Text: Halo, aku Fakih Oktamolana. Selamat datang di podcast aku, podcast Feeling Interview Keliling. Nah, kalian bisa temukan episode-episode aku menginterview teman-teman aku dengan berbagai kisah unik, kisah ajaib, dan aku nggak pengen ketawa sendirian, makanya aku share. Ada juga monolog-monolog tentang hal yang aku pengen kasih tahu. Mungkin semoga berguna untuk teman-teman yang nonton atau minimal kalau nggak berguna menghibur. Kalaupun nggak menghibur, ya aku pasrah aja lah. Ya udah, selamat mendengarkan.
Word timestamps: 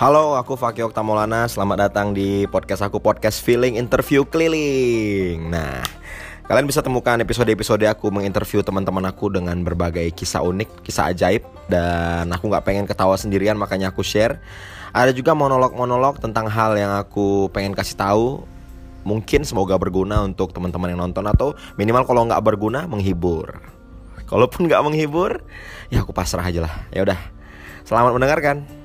Halo, 0.00 0.32
aku 0.32 0.56
Fakih 0.56 0.88
Oktamolana. 0.88 1.44
Selamat 1.44 1.92
datang 1.92 2.16
di 2.16 2.48
podcast 2.48 2.80
aku, 2.80 3.04
podcast 3.04 3.44
Feeling 3.44 3.76
Interview 3.76 4.24
Keliling. 4.24 5.52
Nah, 5.52 5.84
kalian 6.48 6.64
bisa 6.64 6.80
temukan 6.80 7.20
episode-episode 7.20 7.84
aku 7.84 8.08
menginterview 8.08 8.64
teman-teman 8.64 9.04
aku 9.04 9.28
dengan 9.28 9.60
berbagai 9.60 10.08
kisah 10.16 10.40
unik, 10.40 10.88
kisah 10.88 11.12
ajaib, 11.12 11.44
dan 11.68 12.32
aku 12.32 12.48
nggak 12.48 12.64
pengen 12.64 12.88
ketawa 12.88 13.12
sendirian, 13.20 13.60
makanya 13.60 13.92
aku 13.92 14.00
share. 14.00 14.40
Ada 14.96 15.12
juga 15.12 15.36
monolog-monolog 15.36 16.16
tentang 16.16 16.48
hal 16.48 16.80
yang 16.80 16.96
aku 16.96 17.52
pengen 17.52 17.76
kasih 17.76 18.00
tahu. 18.00 18.48
Mungkin 19.04 19.44
semoga 19.44 19.76
berguna 19.76 20.24
untuk 20.24 20.56
teman-teman 20.56 20.96
yang 20.96 21.04
nonton 21.04 21.28
atau 21.28 21.52
minimal 21.76 22.08
kalau 22.08 22.24
nggak 22.24 22.40
berguna 22.40 22.88
menghibur. 22.88 23.60
Kalaupun 24.24 24.64
nggak 24.64 24.80
menghibur, 24.80 25.44
ya 25.92 26.00
aku 26.00 26.16
pasrah 26.16 26.48
aja 26.48 26.64
lah. 26.64 26.88
Ya 26.88 27.04
udah, 27.04 27.20
selamat 27.84 28.16
mendengarkan. 28.16 28.79